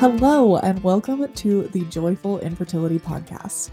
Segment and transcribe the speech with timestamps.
[0.00, 3.68] Hello, and welcome to the Joyful Infertility Podcast.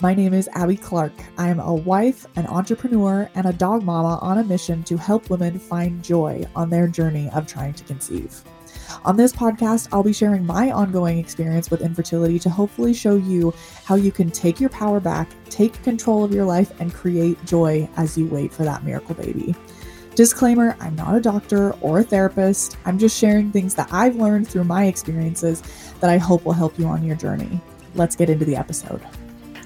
[0.00, 1.12] My name is Abbie Clark.
[1.36, 5.28] I am a wife, an entrepreneur, and a dog mama on a mission to help
[5.28, 8.42] women find joy on their journey of trying to conceive.
[9.04, 13.52] On this podcast, I'll be sharing my ongoing experience with infertility to hopefully show you
[13.84, 17.86] how you can take your power back, take control of your life, and create joy
[17.98, 19.54] as you wait for that miracle baby.
[20.16, 22.78] Disclaimer I'm not a doctor or a therapist.
[22.86, 25.62] I'm just sharing things that I've learned through my experiences
[26.00, 27.60] that I hope will help you on your journey.
[27.94, 29.02] Let's get into the episode.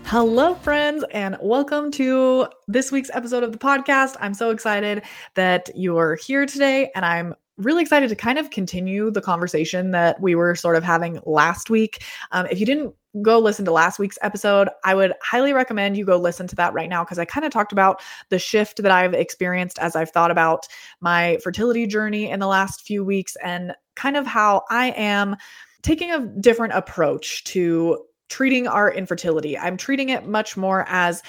[0.07, 4.17] Hello, friends, and welcome to this week's episode of the podcast.
[4.19, 5.05] I'm so excited
[5.35, 10.21] that you're here today, and I'm really excited to kind of continue the conversation that
[10.21, 12.03] we were sort of having last week.
[12.33, 16.05] Um, if you didn't go listen to last week's episode, I would highly recommend you
[16.05, 18.93] go listen to that right now because I kind of talked about the shift that
[18.93, 20.67] I've experienced as I've thought about
[21.01, 25.37] my fertility journey in the last few weeks and kind of how I am
[25.83, 29.59] taking a different approach to treating our infertility.
[29.59, 31.23] I'm treating it much more as,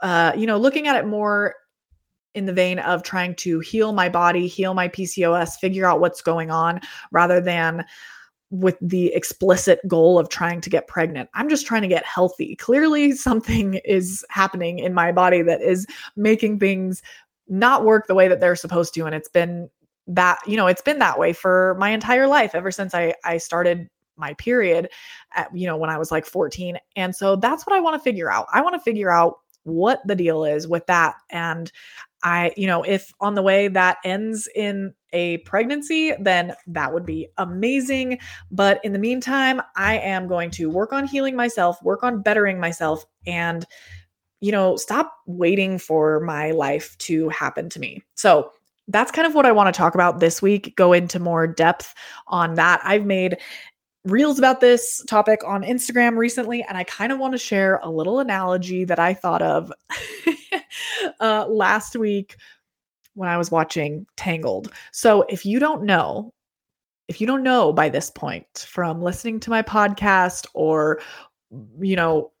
[0.00, 1.54] uh, you know, looking at it more
[2.34, 6.20] in the vein of trying to heal my body, heal my PCOS, figure out what's
[6.20, 7.84] going on rather than
[8.50, 11.28] with the explicit goal of trying to get pregnant.
[11.34, 12.56] I'm just trying to get healthy.
[12.56, 17.02] Clearly, something is happening in my body that is making things
[17.48, 19.04] not work the way that they're supposed to.
[19.04, 19.68] And it's been
[20.06, 23.38] that, you know, it's been that way for my entire life ever since I, I
[23.38, 24.88] started my period
[25.34, 26.78] at, you know, when I was like 14.
[26.96, 28.46] And so that's what I want to figure out.
[28.52, 31.14] I want to figure out what the deal is with that.
[31.30, 31.72] And
[32.24, 37.06] I, you know, if on the way that ends in a pregnancy, then that would
[37.06, 38.18] be amazing.
[38.50, 42.58] But in the meantime, I am going to work on healing myself, work on bettering
[42.58, 43.64] myself, and,
[44.40, 48.02] you know, stop waiting for my life to happen to me.
[48.14, 48.50] So,
[48.88, 51.94] that's kind of what I want to talk about this week, go into more depth
[52.26, 52.82] on that.
[52.84, 53.38] I've made
[54.04, 57.90] reels about this topic on Instagram recently, and I kind of want to share a
[57.90, 59.72] little analogy that I thought of
[61.20, 62.36] uh, last week
[63.14, 64.72] when I was watching Tangled.
[64.92, 66.32] So if you don't know,
[67.08, 71.00] if you don't know by this point from listening to my podcast or,
[71.80, 72.32] you know,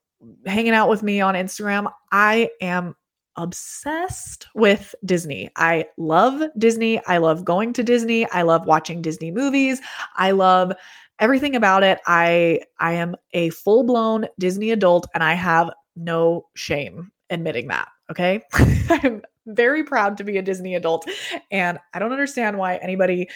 [0.46, 2.94] hanging out with me on Instagram, I am
[3.36, 5.50] obsessed with Disney.
[5.56, 7.04] I love Disney.
[7.06, 8.28] I love going to Disney.
[8.30, 9.80] I love watching Disney movies.
[10.16, 10.72] I love
[11.18, 12.00] everything about it.
[12.06, 17.88] I I am a full-blown Disney adult and I have no shame admitting that.
[18.10, 18.42] Okay.
[18.54, 21.08] I'm very proud to be a Disney adult.
[21.50, 23.28] And I don't understand why anybody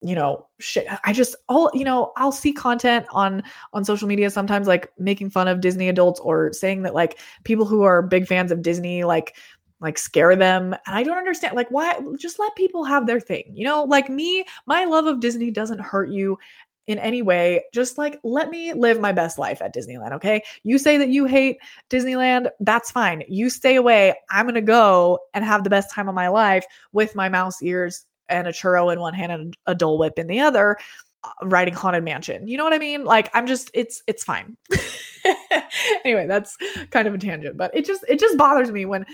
[0.00, 3.42] you know shit i just all you know i'll see content on
[3.72, 7.64] on social media sometimes like making fun of disney adults or saying that like people
[7.64, 9.36] who are big fans of disney like
[9.80, 13.42] like scare them and i don't understand like why just let people have their thing
[13.52, 16.38] you know like me my love of disney doesn't hurt you
[16.88, 20.42] in any way, just like let me live my best life at Disneyland, okay?
[20.64, 21.58] You say that you hate
[21.90, 23.22] Disneyland, that's fine.
[23.28, 24.14] You stay away.
[24.30, 27.62] I'm going to go and have the best time of my life with my mouse
[27.62, 30.78] ears and a churro in one hand and a Dole Whip in the other
[31.24, 34.56] uh, riding haunted mansion you know what i mean like i'm just it's it's fine
[36.04, 36.56] anyway that's
[36.92, 39.04] kind of a tangent but it just it just bothers me when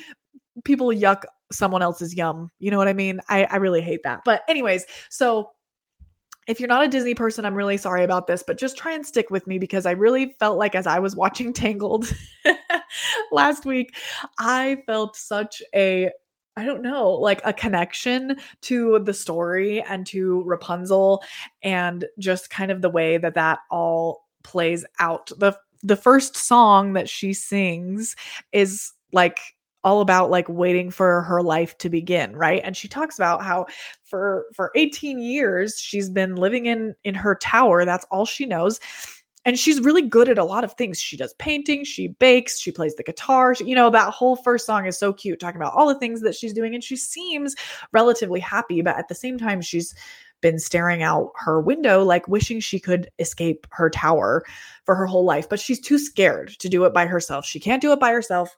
[0.64, 4.20] people yuck someone else's yum you know what i mean i i really hate that
[4.26, 5.50] but anyways so
[6.46, 9.06] if you're not a Disney person, I'm really sorry about this, but just try and
[9.06, 12.12] stick with me because I really felt like as I was watching Tangled
[13.32, 13.96] last week,
[14.38, 16.10] I felt such a
[16.56, 21.24] I don't know, like a connection to the story and to Rapunzel
[21.64, 25.32] and just kind of the way that that all plays out.
[25.38, 28.14] The the first song that she sings
[28.52, 29.40] is like
[29.84, 32.62] all about like waiting for her life to begin right?
[32.64, 33.66] And she talks about how
[34.04, 38.80] for for 18 years she's been living in in her tower that's all she knows
[39.46, 40.98] and she's really good at a lot of things.
[40.98, 44.66] She does painting she bakes she plays the guitar she, you know that whole first
[44.66, 47.54] song is so cute talking about all the things that she's doing and she seems
[47.92, 49.94] relatively happy but at the same time she's
[50.40, 54.44] been staring out her window like wishing she could escape her tower
[54.84, 57.46] for her whole life but she's too scared to do it by herself.
[57.46, 58.54] She can't do it by herself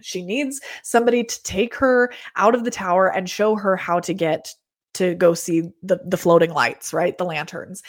[0.00, 4.14] she needs somebody to take her out of the tower and show her how to
[4.14, 4.54] get
[4.94, 7.16] to go see the the floating lights, right?
[7.16, 7.82] The lanterns.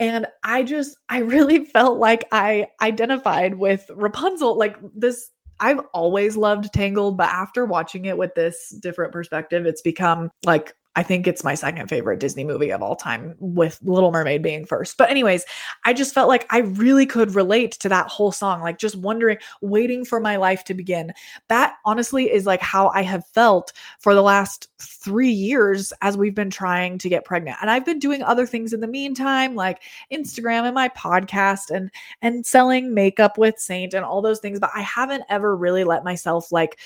[0.00, 5.30] And I just I really felt like I identified with Rapunzel like this
[5.60, 10.74] I've always loved Tangled, but after watching it with this different perspective, it's become like
[10.94, 14.66] I think it's my second favorite Disney movie of all time, with Little Mermaid being
[14.66, 14.98] first.
[14.98, 15.44] But, anyways,
[15.84, 19.38] I just felt like I really could relate to that whole song, like just wondering,
[19.62, 21.12] waiting for my life to begin.
[21.48, 26.34] That honestly is like how I have felt for the last three years as we've
[26.34, 27.56] been trying to get pregnant.
[27.62, 31.90] And I've been doing other things in the meantime, like Instagram and my podcast and
[32.20, 34.60] and selling makeup with Seint and all those things.
[34.60, 36.78] But I haven't ever really let myself like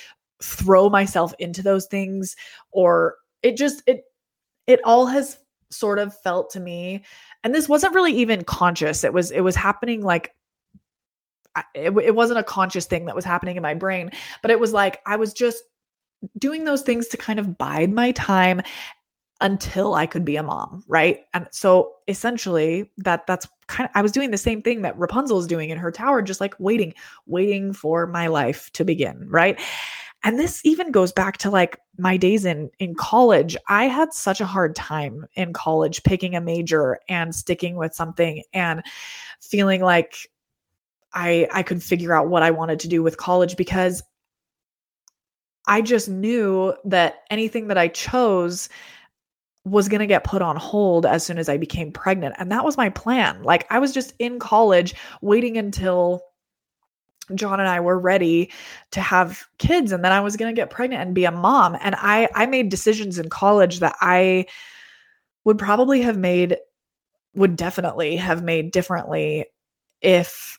[0.42, 2.36] throw myself into those things
[2.70, 4.04] or it just it
[4.66, 5.38] it all has
[5.70, 7.02] sort of felt to me
[7.44, 10.34] and this wasn't really even conscious it was it was happening like
[11.74, 14.10] it, it wasn't a conscious thing that was happening in my brain
[14.42, 15.62] but it was like i was just
[16.38, 18.60] doing those things to kind of bide my time
[19.42, 21.20] until I could be a mom, right?
[21.34, 25.38] And so essentially that that's kind of I was doing the same thing that Rapunzel
[25.38, 26.94] is doing in her tower just like waiting,
[27.26, 29.60] waiting for my life to begin, right?
[30.22, 33.56] And this even goes back to like my days in in college.
[33.68, 38.42] I had such a hard time in college picking a major and sticking with something
[38.52, 38.82] and
[39.40, 40.28] feeling like
[41.12, 44.02] I I could figure out what I wanted to do with college because
[45.66, 48.68] I just knew that anything that I chose
[49.64, 52.36] was going to get put on hold as soon as I became pregnant.
[52.38, 53.42] And that was my plan.
[53.42, 56.22] Like I was just in college waiting until
[57.34, 58.50] John and I were ready
[58.92, 61.76] to have kids and then I was going to get pregnant and be a mom
[61.80, 64.46] and I I made decisions in college that I
[65.44, 66.56] would probably have made
[67.34, 69.46] would definitely have made differently
[70.00, 70.58] if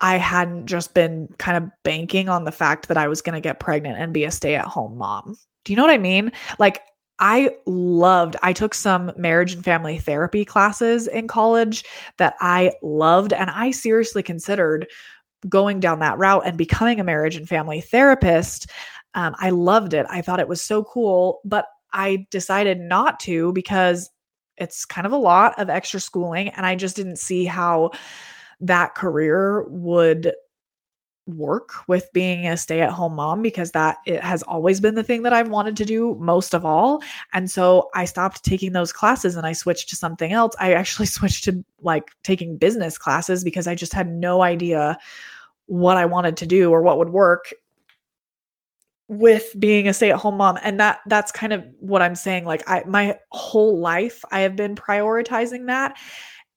[0.00, 3.40] I hadn't just been kind of banking on the fact that I was going to
[3.40, 5.36] get pregnant and be a stay-at-home mom.
[5.64, 6.32] Do you know what I mean?
[6.58, 6.82] Like
[7.20, 11.84] I loved, I took some marriage and family therapy classes in college
[12.18, 13.32] that I loved.
[13.32, 14.86] And I seriously considered
[15.48, 18.70] going down that route and becoming a marriage and family therapist.
[19.14, 20.06] Um, I loved it.
[20.08, 24.10] I thought it was so cool, but I decided not to because
[24.56, 26.48] it's kind of a lot of extra schooling.
[26.50, 27.90] And I just didn't see how
[28.60, 30.32] that career would
[31.26, 35.32] work with being a stay-at-home mom because that it has always been the thing that
[35.32, 37.02] I've wanted to do most of all.
[37.32, 40.54] And so I stopped taking those classes and I switched to something else.
[40.58, 44.98] I actually switched to like taking business classes because I just had no idea
[45.66, 47.52] what I wanted to do or what would work
[49.08, 52.82] with being a stay-at-home mom and that that's kind of what I'm saying like I
[52.86, 55.96] my whole life I have been prioritizing that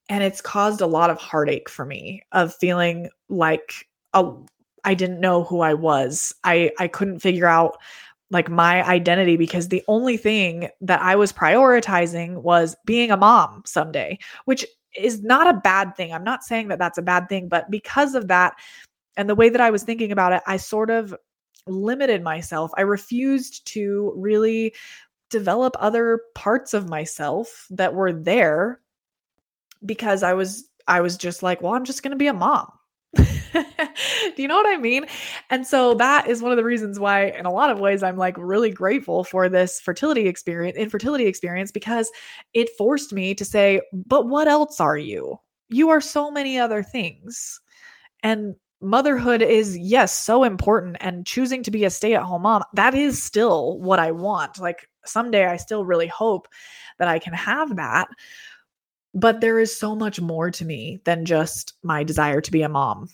[0.10, 4.32] and it's caused a lot of heartache for me of feeling like a,
[4.84, 6.34] I didn't know who I was.
[6.44, 7.78] I I couldn't figure out
[8.32, 13.64] like my identity because the only thing that I was prioritizing was being a mom
[13.66, 14.66] someday, which
[14.98, 16.14] is not a bad thing.
[16.14, 18.56] I'm not saying that that's a bad thing, but because of that
[19.18, 21.16] and the way that I was thinking about it, I sort of
[21.66, 22.72] limited myself.
[22.78, 24.74] I refused to really
[25.30, 28.80] develop other parts of myself that were there
[29.86, 32.72] because I was I was just like, well, I'm just going to be a mom.
[33.16, 33.24] Do
[34.42, 35.06] you know what I mean?
[35.50, 38.18] And so that is one of the reasons why in a lot of ways I'm
[38.18, 42.12] like really grateful for this fertility experience, infertility experience because
[42.54, 45.40] it forced me to say, but what else are you?
[45.70, 47.60] You are so many other things.
[48.24, 53.22] And motherhood is yes so important and choosing to be a stay-at-home mom that is
[53.22, 54.60] still what i want.
[54.60, 56.48] Like someday i still really hope
[57.00, 58.08] that i can have that
[59.14, 62.70] but there is so much more to me than just my desire to be a
[62.70, 63.10] mom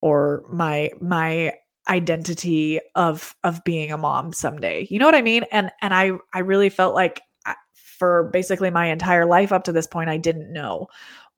[0.00, 1.52] or my my
[1.88, 4.86] identity of of being a mom someday.
[4.90, 5.44] You know what i mean?
[5.50, 9.72] And and i i really felt like uh, for basically my entire life up to
[9.72, 10.86] this point i didn't know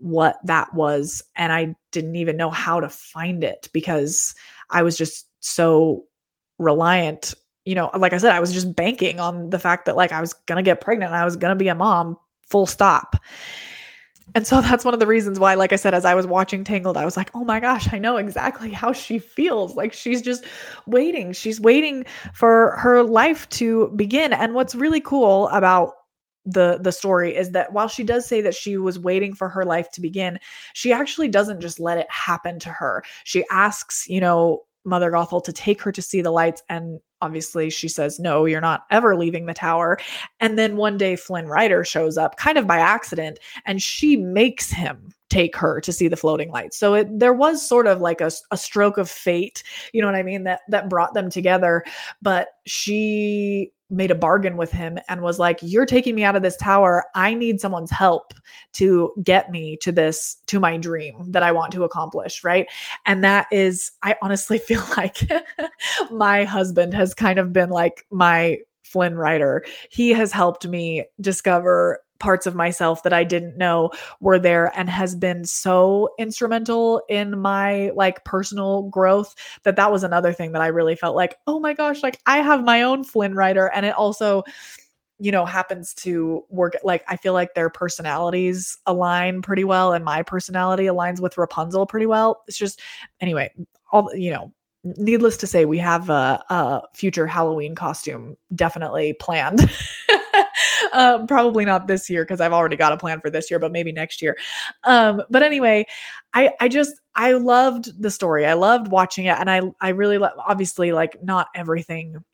[0.02, 4.34] what that was and I didn't even know how to find it because
[4.68, 6.04] I was just so
[6.58, 10.10] reliant you know like I said I was just banking on the fact that like
[10.10, 12.18] I was going to get pregnant and I was going to be a mom
[12.48, 13.16] full stop.
[14.34, 16.64] And so that's one of the reasons why like I said as I was watching
[16.64, 19.76] Tangled I was like oh my gosh I know exactly how she feels.
[19.76, 20.44] Like she's just
[20.86, 22.04] waiting she's waiting
[22.34, 24.32] for her life to begin.
[24.32, 25.94] And what's really cool about
[26.44, 29.64] the the story is that while she does say that she was waiting for her
[29.64, 30.38] life to begin
[30.72, 33.04] she actually doesn't just let it happen to her.
[33.24, 37.70] She asks you know mother gothel to take her to see the lights and obviously
[37.70, 39.98] she says no you're not ever leaving the tower.
[40.40, 44.70] And then one day flynn rider shows up kind of by accident and she makes
[44.70, 46.76] him take her to see the floating lights.
[46.76, 49.62] So it there was sort of like a, a stroke of fate
[49.92, 51.84] you know what i mean that that brought them together
[52.20, 56.42] but she made a bargain with him and was like you're taking me out of
[56.42, 57.04] this tower.
[57.14, 58.32] I need someone's help
[58.72, 62.66] to get me to this to my dream that i want to accomplish right?
[63.06, 65.18] And that is i honestly feel like
[66.10, 69.64] my husband has kind of been like my Flynn Rider.
[69.90, 74.88] He has helped me discover parts of myself that I didn't know were there and
[74.88, 80.62] has been so instrumental in my like personal growth that that was another thing that
[80.62, 83.66] I really felt like, oh my gosh, like I have my own Flynn Rider.
[83.66, 84.44] And it also,
[85.18, 90.04] you know, happens to work like I feel like their personalities align pretty well and
[90.04, 92.44] my personality aligns with Rapunzel pretty well.
[92.46, 92.80] It's just,
[93.20, 93.50] anyway,
[93.90, 94.52] all, you know,
[94.84, 99.68] needless to say, we have a, a future Halloween costume definitely planned.
[100.92, 103.72] um, probably not this year because I've already got a plan for this year, but
[103.72, 104.36] maybe next year.
[104.84, 105.86] Um, but anyway,
[106.34, 108.46] I I just I loved the story.
[108.46, 112.24] I loved watching it, and I I really lo- obviously like not everything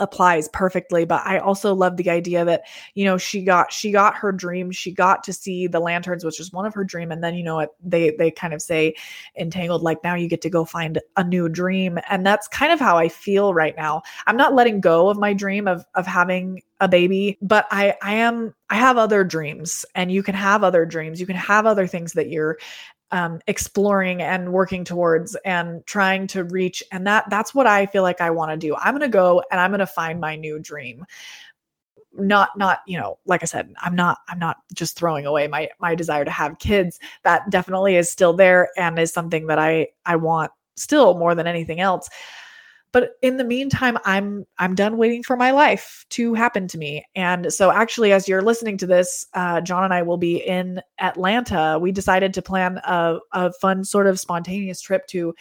[0.00, 2.62] applies perfectly but i also love the idea that
[2.94, 6.38] you know she got she got her dream she got to see the lanterns which
[6.38, 8.94] was one of her dream and then you know what they they kind of say
[9.34, 12.72] in Tangled like now you get to go find a new dream and that's kind
[12.72, 14.02] of how i feel right now.
[14.26, 18.14] I'm not letting go of my dream of of having a baby but i i
[18.14, 21.86] am i have other dreams and you can have other dreams you can have other
[21.86, 22.58] things that you're
[23.12, 28.02] um, exploring and working towards and trying to reach and that that's what i feel
[28.02, 28.74] like i want to do.
[28.76, 31.04] I'm going to go and i'm going to find my new dream.
[32.12, 35.68] Not not you know like i said i'm not i'm not just throwing away my
[35.80, 36.98] my desire to have kids.
[37.24, 41.46] That definitely is still there and is something that i i want still more than
[41.46, 42.08] anything else
[42.92, 47.04] but in the meantime i'm i'm done waiting for my life to happen to me.
[47.14, 50.80] And so actually as you're listening to this uh, john and i will be in
[50.98, 51.78] atlanta.
[51.80, 55.34] We decided to plan a, a fun sort of spontaneous trip to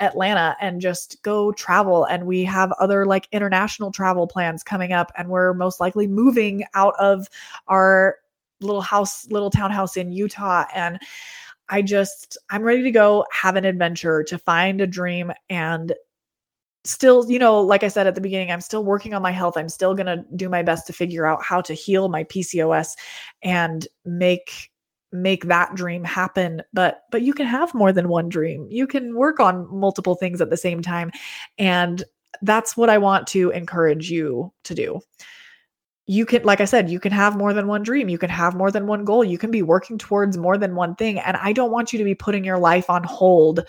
[0.00, 2.04] atlanta and just go travel.
[2.04, 6.64] And we have other like international travel plans coming up and we're most likely moving
[6.74, 7.28] out of
[7.68, 8.16] our
[8.60, 10.64] little house little townhouse in utah.
[10.74, 10.98] And
[11.68, 15.94] I just, I'm ready to go have an adventure to find a dream and
[16.84, 19.56] still, you know, like I said at the beginning, I'm still working on my health.
[19.56, 22.90] I'm still going to do my best to figure out how to heal my PCOS
[23.42, 24.70] and make
[25.12, 26.60] make that dream happen.
[26.72, 28.66] But but you can have more than one dream.
[28.68, 31.10] You can work on multiple things at the same time.
[31.58, 32.04] And
[32.42, 35.00] that's what i want to encourage you to do.
[36.06, 38.08] You can like i said you can have more than one dream.
[38.08, 39.22] You can have more than one goal.
[39.22, 41.20] You can be working towards more than one thing.
[41.20, 43.60] And i don't want you to be putting your life on hold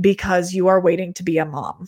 [0.00, 1.86] because you are waiting to be a mom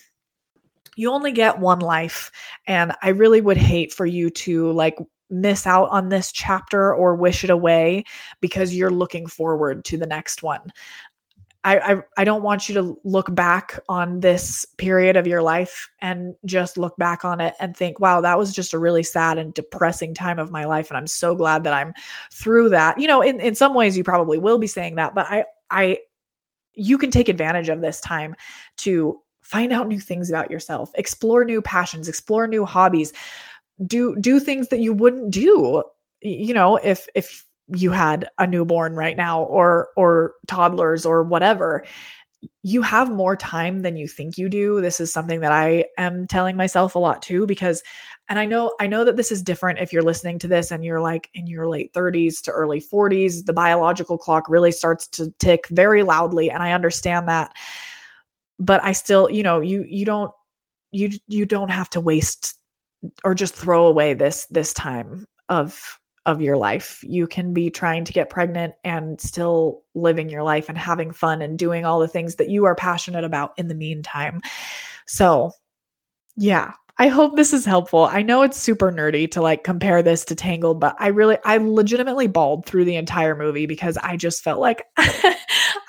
[0.97, 2.31] you only get one life
[2.67, 4.97] and i really would hate for you to like
[5.31, 8.05] miss out on this chapter or wish it away
[8.41, 10.73] because you're looking forward to the next one
[11.65, 15.89] I, I, I don't want you to look back on this period of your life
[16.01, 19.39] and just look back on it and think, wow, that was just a really sad
[19.39, 20.91] and depressing time of my life.
[20.91, 21.95] And I'm so glad that I'm
[22.31, 23.01] through that.
[23.01, 25.99] You know, in, in some ways you probably will be saying that, but I I
[26.75, 28.35] you can take advantage of this time
[28.79, 33.13] to find out new things about yourself explore new passions explore new hobbies.
[33.87, 35.85] Do do things that you wouldn't do
[36.21, 41.85] you know if if you had a newborn right now or or toddlers or whatever.
[42.63, 44.81] You have more time than you think you do.
[44.81, 47.83] This is something that i am telling myself a lot too because
[48.29, 50.85] and i know i know that this is different if you're listening to this and
[50.85, 55.31] you're like in your late 30s to early 40s the biological clock really starts to
[55.39, 57.53] tick very loudly and i understand that
[58.59, 60.31] but I still, you know, you you don't
[60.93, 62.55] you you don't have to waste
[63.25, 67.01] or just throw away this this time of of your life.
[67.03, 71.43] You can be trying to get pregnant and still living your life and having fun
[71.43, 74.41] and doing all the things that you are passionate about in the meantime.
[75.07, 75.53] So,
[76.37, 78.05] yeah, I hope this is helpful.
[78.05, 81.59] I know it's super nerdy to like compare this to Tangled, but I really, I
[81.59, 84.85] legitimately bawled through the entire movie because I just felt like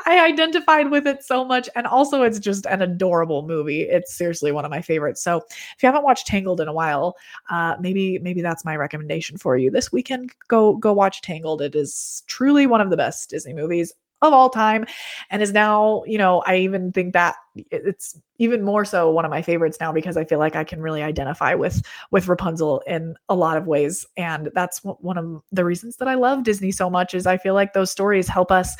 [0.05, 1.69] I identified with it so much.
[1.75, 3.81] And also, it's just an adorable movie.
[3.81, 5.23] It's seriously one of my favorites.
[5.23, 7.15] So, if you haven't watched Tangled in a while,
[7.49, 10.31] uh, maybe maybe that's my recommendation for you this weekend.
[10.47, 11.61] Go go watch Tangled.
[11.61, 14.85] It is truly one of the best Disney movies of all time
[15.29, 17.35] and is now you know i even think that
[17.71, 20.81] it's even more so one of my favorites now because i feel like i can
[20.81, 21.81] really identify with
[22.11, 24.05] with rapunzel in a lot of ways.
[24.17, 27.53] And that's one of the reasons that i love disney so much is i feel
[27.53, 28.75] like those stories help us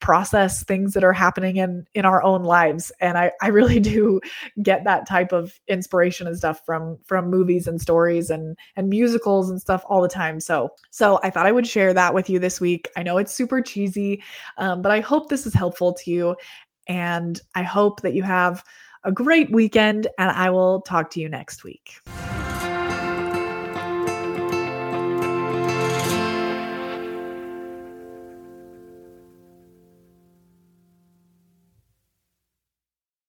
[0.00, 2.90] process things that are happening in in our own lives.
[3.00, 4.20] And i i really do
[4.62, 9.50] get that type of inspiration and stuff from from movies and stories and and musicals
[9.50, 10.40] and stuff all the time.
[10.40, 12.88] So so i thought i would share that with you this week.
[12.96, 14.22] I know it's super cheesy
[14.58, 16.36] um, but i hope this is helpful to you
[16.90, 18.64] and I hope that you have
[19.04, 22.00] a great weekend, and I will talk to you next week.